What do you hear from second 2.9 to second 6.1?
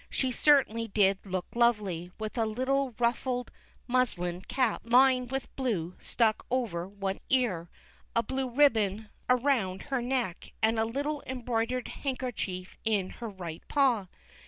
ruffled inuslin cap lined with blue